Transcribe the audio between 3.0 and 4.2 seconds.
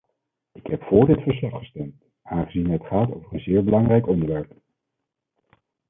over een zeer belangrijk